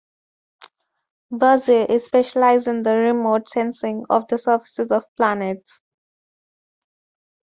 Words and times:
Bussey 1.29 1.81
is 1.87 2.05
specialized 2.05 2.67
in 2.67 2.81
the 2.81 2.89
remote 2.95 3.47
sensing 3.47 4.03
of 4.09 4.27
the 4.29 4.39
surfaces 4.39 4.89
of 4.91 5.03
planets. 5.15 5.79